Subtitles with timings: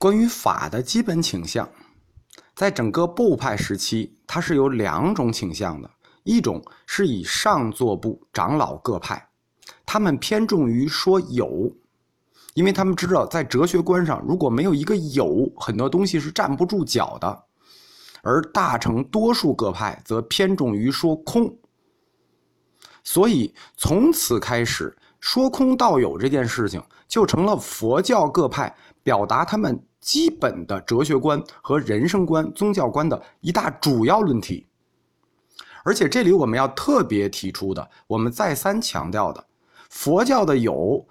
[0.00, 1.68] 关于法的基本倾向，
[2.54, 5.90] 在整个部派时期，它是有两种倾向的。
[6.22, 9.28] 一种是以上座部长老各派，
[9.84, 11.70] 他们偏重于说有，
[12.54, 17.44] 因为他们知道在哲学观上，如果没有一个有，很多东西是站不住脚的。
[18.22, 21.54] 而大乘多数各派则偏重于说空。
[23.04, 34.66] 所以从此开始，说空道有这件事情，就成了佛教各派表达他们基本的哲学观和人生观、宗教观的一大主要论题。
[35.82, 39.46] 而且这里我们要特别提出的，我们再三强调的，
[39.88, 41.06] 佛教的有，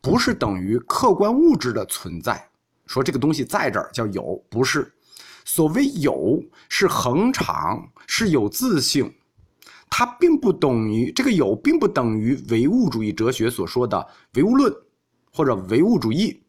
[0.00, 2.48] 不是等于客观物质的存在。
[2.86, 4.92] 说这个东西在这儿叫有，不是。
[5.44, 9.12] 所谓有，是恒常，是有自性。
[9.88, 14.04] 它并不等于这个有，并不等于唯物主义哲学所说的
[14.34, 14.74] 唯物论，
[15.32, 16.41] 或者唯物主义。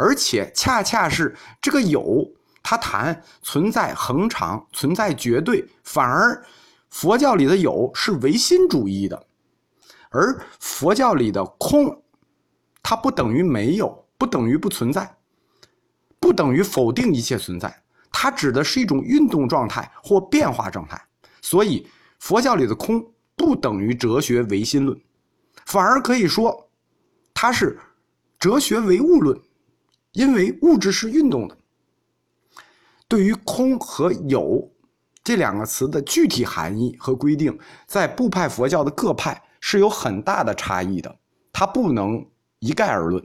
[0.00, 2.26] 而且恰恰是这个有，
[2.62, 6.42] 它谈存在恒常，存在绝对，反而。
[6.88, 9.26] 佛教里的有是唯心主义的，
[10.10, 12.02] 而佛教里的空，
[12.82, 15.16] 它不等于没有，不等于不存在，
[16.18, 21.00] 不等于否定一切存在，它指的是一种运动状态或变化状态。
[21.40, 21.86] 所以，
[22.18, 25.00] 佛教里的空不等于哲学唯心论，
[25.66, 26.68] 反而可以说，
[27.32, 27.78] 它是
[28.36, 29.40] 哲学唯物论，
[30.12, 31.56] 因为物质是运动的。
[33.08, 34.70] 对于空和有。
[35.22, 41.14] 这两个词的具体含义和规定，在部派佛教的各派是有很大的差异的，
[41.52, 42.26] 它不能
[42.58, 43.22] 一概而论。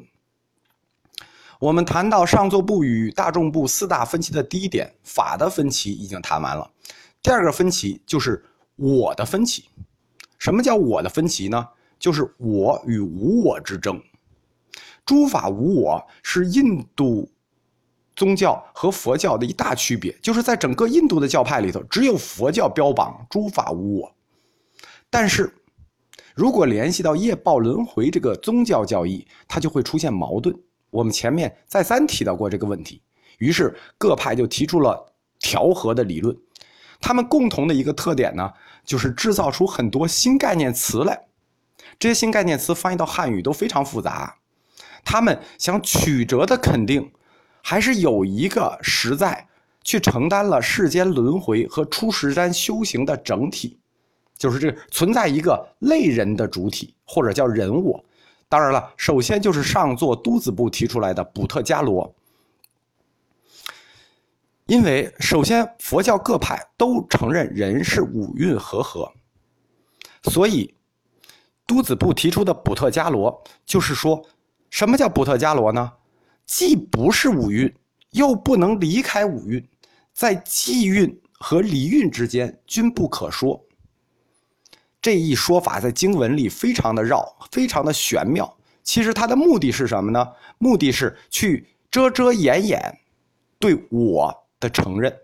[1.58, 6.70] 我们谈到上座部与大众部四大分歧的第一点，法的分歧已经谈完了。
[7.24, 8.44] 第二个分歧就是
[8.76, 9.70] 我的分歧。
[10.38, 11.66] 什么叫我的分歧呢？
[11.98, 14.04] 就是我与无我之争。
[15.06, 17.30] 诸法无我是印度。
[18.16, 24.16] 宗教和佛教的一大区别，就是在整个印度的教派里头，只有佛教标榜诸法无我。
[25.10, 25.54] 但是，
[26.34, 30.58] 如果联系到业报轮回这个宗教教义，它就会出现矛盾。
[30.90, 33.02] 我们前面再三提到过这个问题，
[33.38, 36.34] 于是各派就提出了调和的理论。
[37.02, 38.54] 他们共同的一个特点呢，
[38.86, 41.26] 就是制造出很多新概念词来。
[42.00, 44.38] 这些新概念词翻译到汉语都非常复杂，
[45.06, 47.10] 他们想曲折的肯定。
[47.68, 49.48] 还是有一个实在
[49.84, 53.80] 去承担了世间轮回和出世间修行的整体，
[54.38, 58.06] 就是这存在一个类人的主体，或者叫人我。
[58.48, 62.14] 当然了，首先就是上座都子部提出来的补特伽罗，
[64.68, 69.12] 因为首先佛教各派都承认人是五蕴和合，
[70.26, 70.76] 所以
[71.66, 74.24] 都子部提出的补特伽罗就是说，
[74.76, 75.90] 什么叫布特伽罗呢？
[76.46, 77.74] 既不是五蕴，
[78.10, 79.66] 又不能离开五蕴，
[80.12, 83.66] 在寂蕴和离蕴之间均不可说。
[85.02, 88.54] 这一说法在经文里非常的绕，非常的玄妙。
[88.84, 90.28] 其实它的目的是什么呢？
[90.58, 93.00] 目的是去遮遮掩掩
[93.58, 95.18] 对我的承认。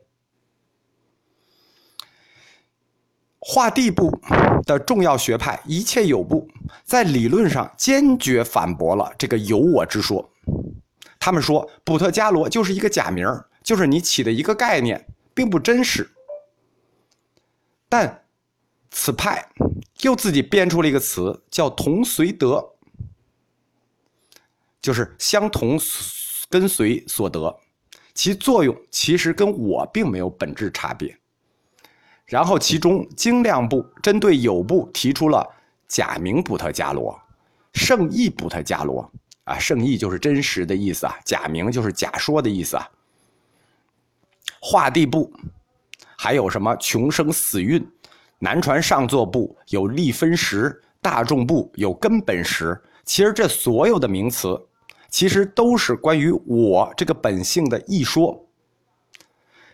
[3.44, 4.22] 画地部
[4.66, 6.48] 的重要学派一切有部，
[6.84, 10.32] 在理论上坚决反驳了这个有我之说。
[11.20, 13.28] 他们说，补特伽罗就是一个假名
[13.64, 16.10] 就是你起的一个概念，并不真实。
[17.90, 18.26] 但
[18.92, 19.50] 此派
[20.02, 22.76] 又自己编出了一个词，叫同随得，
[24.82, 25.80] 就是相同
[26.48, 27.60] 跟随所得，
[28.14, 31.18] 其作用其实跟我并没有本质差别。
[32.32, 35.46] 然后其中精量部针对有部提出了
[35.90, 37.20] 假名布特伽罗、
[37.74, 39.12] 圣意布特伽罗。
[39.44, 42.88] 啊，圣意就是真实的意思啊，假名就是假说的意思啊。
[44.62, 45.34] 画地部
[46.16, 47.86] 还有什么穷生死运，
[48.40, 52.80] 南传上座部有立分时，大众部有根本时。
[53.04, 54.58] 其实这所有的名词，
[55.10, 58.48] 其实都是关于我这个本性的一说。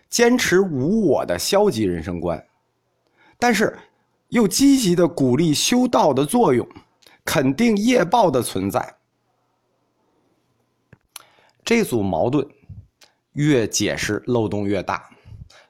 [0.08, 2.42] 坚持无我的消极人生观，
[3.38, 3.78] 但是
[4.28, 6.66] 又积极的鼓励修道的作用，
[7.24, 8.96] 肯定业报的存在。
[11.64, 12.46] 这组矛盾
[13.32, 15.08] 越解释漏洞越大，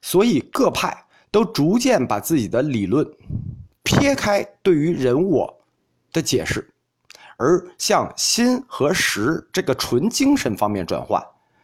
[0.00, 3.05] 所以各派都逐渐把自己的理论
[3.82, 5.52] 撇开对于人我
[6.12, 6.73] 的解释，
[7.37, 11.20] 而向心和识这个纯精神方面转换。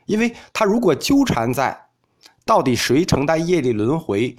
[0.06, 1.83] 因为他如果纠缠在
[2.44, 4.36] 到底谁承担业力轮回、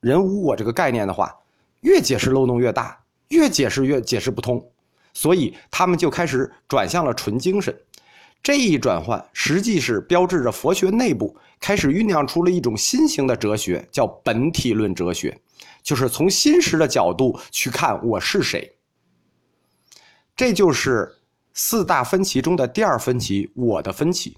[0.00, 1.34] 人无我这个概念的话，
[1.80, 4.64] 越解释漏洞越大，越解释越解释不通，
[5.12, 7.74] 所以他们就开始转向了纯精神。
[8.42, 15.40] 这一转换，实际是标志着佛学内部开始酝酿出了一种新型的哲学，叫本体论哲学，
[15.82, 18.70] 就是从心识的角度去看我是谁。
[20.36, 21.10] 这就是
[21.54, 24.36] 四大分歧中的第二分歧——我的分歧。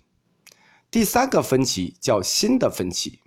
[0.90, 3.20] 第三个分歧叫心的分歧。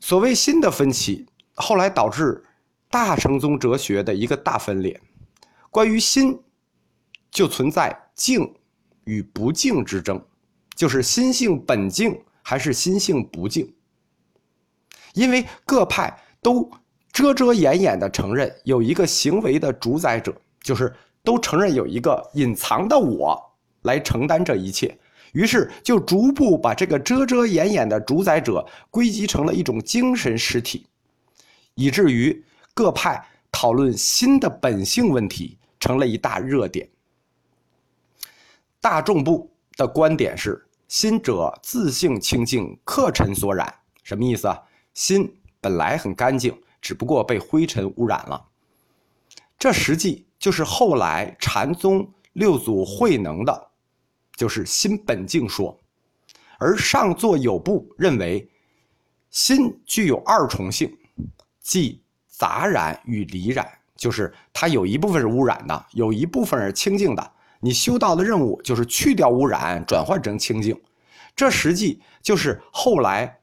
[0.00, 2.44] 所谓心的分歧，后来导致
[2.90, 5.00] 大乘宗哲学的一个大分裂。
[5.70, 6.40] 关于心，
[7.30, 8.54] 就存在静
[9.04, 10.22] 与不静之争，
[10.74, 13.74] 就是心性本静还是心性不静。
[15.14, 16.70] 因为各派都
[17.12, 20.34] 遮遮掩掩地承认有一个行为的主宰者。
[20.62, 20.94] 就是
[21.24, 23.36] 都承认有一个隐藏的我
[23.82, 24.96] 来承担这一切，
[25.32, 30.86] 于是就逐步把这个遮遮掩掩的主宰者归集成了一种精神实体，
[31.74, 36.88] 以至于各派讨论心的本性问题成了一大热点。
[38.80, 43.72] 大众部的观点是：心者自性清净，客尘所染。
[44.02, 44.58] 什么意思啊？
[44.94, 48.44] 心本来很干净，只不过被灰尘污染了。
[49.58, 50.26] 这实际。
[50.42, 53.70] 就是后来禅宗六祖慧能的，
[54.36, 55.78] 就是心本净说，
[56.58, 58.48] 而上座有部认为，
[59.30, 60.96] 心具有二重性，
[61.60, 67.32] 即杂染与离染，就是它有一部分是污染的，有一部分是清净的。
[67.60, 70.80] 你修道的任务就是去掉污染，转换成清净，
[71.36, 73.40] 这实际就是后来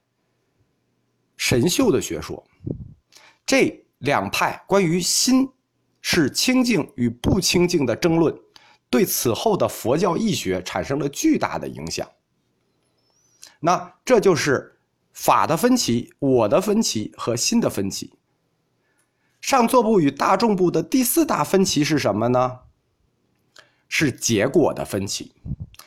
[1.38, 2.44] 神秀的学说。
[3.46, 5.50] 这两派关于心。
[6.02, 8.34] 是清净与不清净的争论，
[8.90, 12.08] 对此后的佛教义学产生了巨大的影响。
[13.60, 14.80] 那这就是
[15.14, 18.14] 法的分歧、我的分歧和心的分歧。
[19.42, 22.60] 上座部与大众部的第四大分歧是什么呢？
[23.88, 25.34] 是结果的分歧。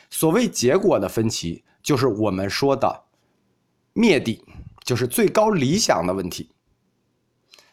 [0.09, 3.03] 所谓结果的分歧，就是我们说的
[3.93, 4.43] 灭地，
[4.83, 6.51] 就是最高理想的问题。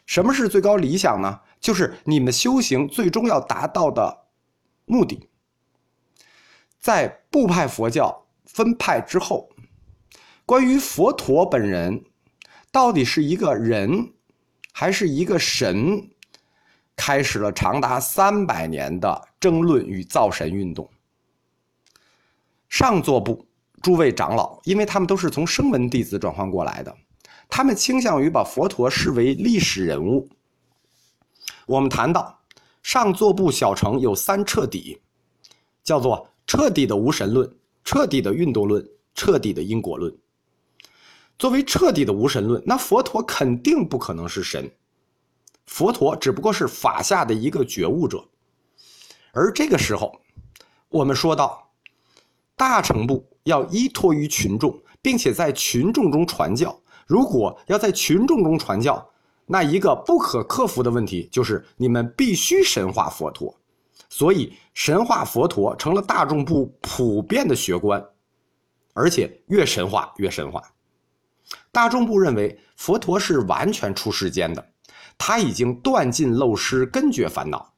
[0.05, 1.39] 什么是最高理想呢？
[1.59, 4.20] 就是你们修行最终要达到的
[4.85, 5.29] 目的。
[6.79, 9.49] 在部派佛教分派之后，
[10.45, 12.03] 关于佛陀本人
[12.71, 14.13] 到底是一个人
[14.73, 16.09] 还是一个神，
[16.95, 20.89] 开始了长达三百年的争论与造神运动。
[22.67, 23.47] 上座部
[23.81, 26.97] 诸位长老，因为他们都是从声闻弟子转换过来的，
[27.47, 30.27] 他们倾向于把佛陀视为历史人物。
[31.67, 32.40] 我们谈到
[32.81, 34.99] 上座部小乘有三彻底，
[35.83, 37.49] 叫做彻底的无神论、
[37.83, 40.15] 彻底的运动论、彻底的因果论。
[41.37, 44.71] 作为彻底的无神论，那佛陀肯定不可能是神，
[45.65, 48.23] 佛陀只不过是法下的一个觉悟者。
[49.31, 50.21] 而这个时候，
[50.89, 51.71] 我们说到
[52.55, 56.77] 大乘部要依托于群众，并且在群众中传教。
[57.07, 59.09] 如果要在群众中传教，
[59.51, 63.53] 那一个不可克服的问题就是你们必须神化佛陀，
[64.07, 68.01] 所以神化佛陀成了大众部普遍的学观，
[68.93, 70.63] 而且越神化越神化。
[71.69, 74.65] 大众部认为佛陀是完全出世间的，
[75.17, 77.73] 他已经断尽漏失根绝烦恼。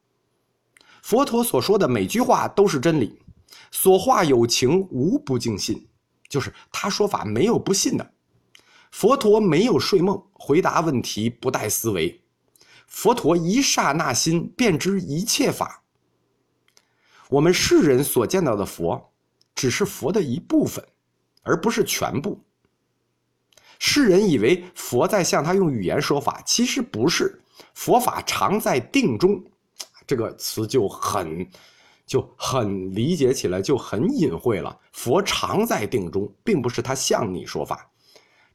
[1.02, 3.20] 佛陀所说的每句话都是真理，
[3.72, 5.88] 所化有情无不尽信，
[6.30, 8.13] 就是他说法没有不信的。
[8.94, 12.22] 佛陀没有睡梦，回答问题不带思维。
[12.86, 15.84] 佛陀一刹那心便知一切法。
[17.28, 19.12] 我们世人所见到的佛，
[19.56, 20.88] 只是佛的一部分，
[21.42, 22.40] 而不是全部。
[23.80, 27.42] 世人以为佛在向他用语言说法，其实不是。
[27.74, 29.44] 佛法常在定中，
[30.06, 31.50] 这个词就很
[32.06, 34.80] 就很理解起来就很隐晦了。
[34.92, 37.90] 佛常在定中，并不是他向你说法。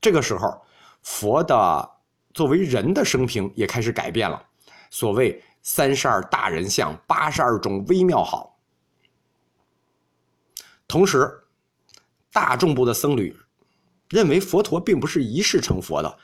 [0.00, 0.61] 这个时候，
[1.02, 1.90] 佛的
[2.33, 4.43] 作为人的生平也开始改变了。
[4.90, 8.59] 所谓三十二大人相，八十二种微妙好。
[10.87, 11.31] 同时，
[12.33, 13.37] 大众部的僧侣
[14.09, 16.19] 认为佛陀并不是一世成佛的，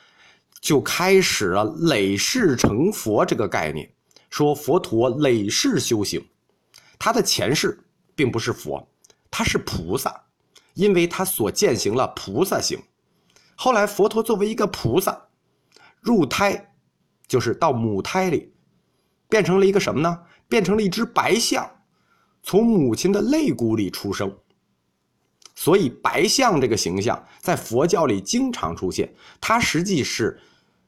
[0.59, 3.93] 就开始了累世成佛这个概念，
[4.29, 6.25] 说佛陀累世修行，
[6.97, 7.77] 他的前世
[8.15, 8.87] 并不是佛，
[9.29, 10.23] 他是菩萨，
[10.73, 12.81] 因为他所践行了菩萨行。
[13.55, 15.27] 后来，佛陀作为一个菩萨，
[16.01, 16.73] 入胎，
[17.27, 18.53] 就是到母胎里，
[19.29, 20.23] 变成了一个什么呢？
[20.47, 21.69] 变成了一只白象，
[22.43, 24.37] 从母亲的肋骨里出生。
[25.55, 29.15] 所以，白象这个形象在佛教里经常出现。
[29.39, 30.39] 它实际是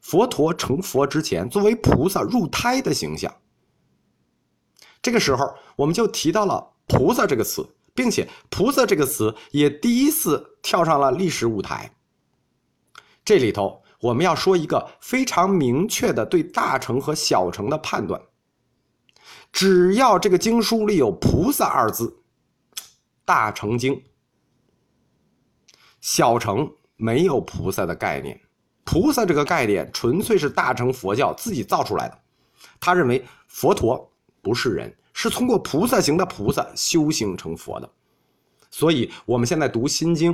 [0.02, 3.34] 佛陀成佛之前作为菩萨入胎的形象。
[5.02, 7.68] 这个时候，我们就提到了“菩萨”这个词。
[7.98, 11.97] 并且“菩萨”这个词也第一次跳上了历史舞台。
[13.28, 18.22] 这里头我们要说一个非常明确的对大乘和小乘的判断：
[19.52, 22.22] 只要这个经书里有“菩萨”二字，
[23.26, 23.96] 大乘经；
[26.00, 28.40] 小乘没有“菩萨”的概念。
[28.86, 32.18] 菩萨这个概念纯粹是大乘佛教自己造出来的。
[32.80, 34.10] 他认为佛陀
[34.42, 37.90] 不是人，是通过菩萨行的菩萨修行成佛的。
[38.72, 40.34] 所以，我们现在读《心经》，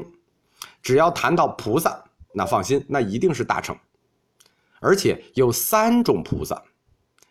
[0.84, 2.00] 只要谈到菩萨，
[2.34, 3.78] 那放心，那一定是大乘。
[4.80, 6.62] 而且有三种菩萨：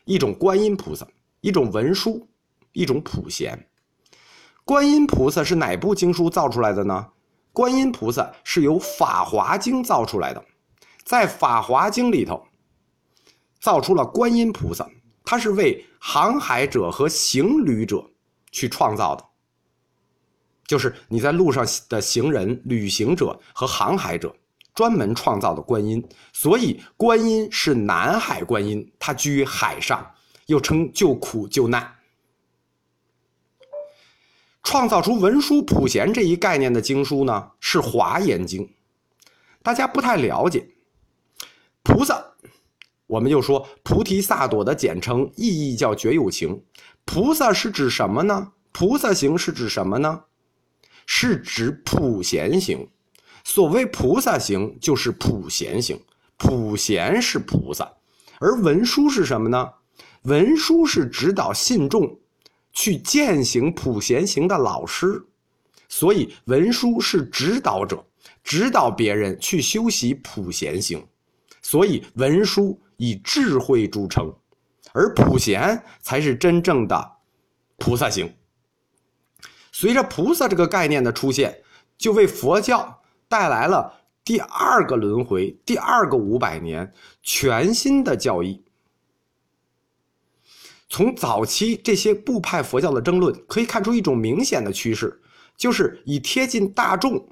[0.05, 1.07] 一种观音菩萨，
[1.41, 2.27] 一种文殊，
[2.73, 3.69] 一种普贤。
[4.65, 7.09] 观音菩萨是哪部经书造出来的呢？
[7.53, 10.43] 观音菩萨是由《法华经》造出来的。
[11.05, 12.47] 在《法华经》里头，
[13.61, 14.89] 造出了观音菩萨，
[15.25, 18.09] 他是为航海者和行旅者
[18.51, 19.25] 去创造的，
[20.67, 24.35] 就是你在路上的行人、旅行者和航海者
[24.75, 26.07] 专门创造的观音。
[26.33, 30.15] 所以，观音是南海观音，他居于海上，
[30.47, 31.97] 又称救苦救难。
[34.63, 38.65] 创造出文殊普贤这一概念的经书呢，是《华严经》，
[39.63, 40.69] 大家不太了解。
[41.83, 42.25] 菩萨，
[43.07, 46.63] 我们就说菩提萨埵的简称，意义叫觉有情。
[47.05, 48.53] 菩萨是指什么呢？
[48.71, 50.25] 菩萨行是指什么呢？
[51.07, 52.89] 是指普贤行。
[53.45, 56.01] 所谓菩萨行，就是普贤行。
[56.37, 57.89] 普贤是菩萨，
[58.41, 59.71] 而文殊是什么呢？
[60.23, 62.19] 文殊是指导信众
[62.73, 65.25] 去践行普贤行的老师，
[65.89, 68.05] 所以文殊是指导者，
[68.43, 71.07] 指导别人去修习普贤行。
[71.61, 74.35] 所以文殊以智慧著称，
[74.93, 77.13] 而普贤才是真正的
[77.77, 78.33] 菩萨行。
[79.71, 81.63] 随着菩萨这个概念的出现，
[81.97, 83.02] 就为佛教
[83.33, 83.91] 带来了
[84.23, 88.63] 第二个轮回、第二个五百年全新的教义。
[90.91, 95.19] 从早期这些部派佛教的争论可以看出一种明显的趋势，
[95.57, 97.27] 就是以贴近大众。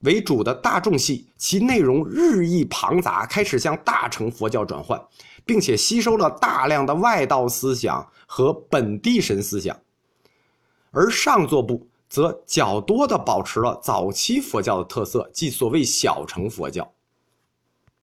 [0.00, 5.02] 为主的大众系，其内容日益庞杂，开始向大乘佛教转换，
[5.46, 9.74] 并且吸收了大量的外道思想和本地神思想；
[10.90, 16.90] 而上座部则较多的保持了早期佛教的特色，即所谓小乘佛教。